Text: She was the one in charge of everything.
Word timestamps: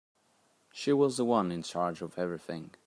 She 0.73 0.93
was 0.93 1.17
the 1.17 1.25
one 1.25 1.51
in 1.51 1.61
charge 1.61 2.01
of 2.01 2.17
everything. 2.17 2.73